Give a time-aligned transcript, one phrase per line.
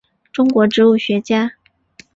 [0.33, 1.53] 中国植物学家。